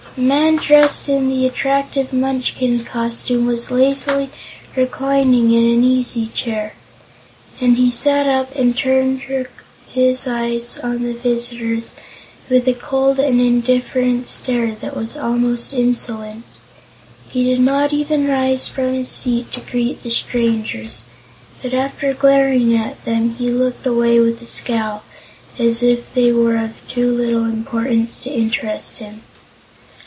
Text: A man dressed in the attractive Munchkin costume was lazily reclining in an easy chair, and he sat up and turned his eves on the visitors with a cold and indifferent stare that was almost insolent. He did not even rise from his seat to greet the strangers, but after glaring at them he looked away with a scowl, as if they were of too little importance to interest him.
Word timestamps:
A 0.17 0.19
man 0.19 0.57
dressed 0.57 1.07
in 1.07 1.29
the 1.29 1.47
attractive 1.47 2.11
Munchkin 2.11 2.83
costume 2.83 3.45
was 3.45 3.71
lazily 3.71 4.29
reclining 4.75 5.53
in 5.53 5.63
an 5.63 5.85
easy 5.85 6.27
chair, 6.35 6.73
and 7.61 7.77
he 7.77 7.89
sat 7.89 8.27
up 8.27 8.53
and 8.53 8.75
turned 8.77 9.21
his 9.21 10.27
eves 10.27 10.77
on 10.79 11.03
the 11.03 11.13
visitors 11.13 11.93
with 12.49 12.67
a 12.67 12.73
cold 12.73 13.19
and 13.19 13.39
indifferent 13.39 14.27
stare 14.27 14.75
that 14.81 14.97
was 14.97 15.15
almost 15.15 15.71
insolent. 15.73 16.43
He 17.29 17.45
did 17.45 17.61
not 17.61 17.93
even 17.93 18.27
rise 18.27 18.67
from 18.67 18.93
his 18.93 19.07
seat 19.07 19.53
to 19.53 19.61
greet 19.61 20.03
the 20.03 20.11
strangers, 20.11 21.03
but 21.61 21.73
after 21.73 22.13
glaring 22.13 22.75
at 22.75 23.05
them 23.05 23.35
he 23.35 23.49
looked 23.49 23.85
away 23.87 24.19
with 24.19 24.41
a 24.41 24.45
scowl, 24.45 25.03
as 25.57 25.81
if 25.81 26.13
they 26.13 26.33
were 26.33 26.57
of 26.57 26.85
too 26.89 27.09
little 27.13 27.45
importance 27.45 28.19
to 28.19 28.29
interest 28.29 28.99
him. 28.99 29.21